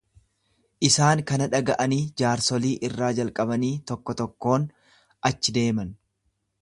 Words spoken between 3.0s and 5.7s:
jalqabanii tokko tokkoon achii